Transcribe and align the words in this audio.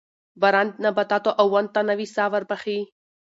باران 0.41 0.67
نباتاتو 0.83 1.31
او 1.39 1.47
ونو 1.53 1.71
ته 1.73 1.81
نوې 1.89 2.07
ساه 2.15 2.27
وربخښي 2.31 2.79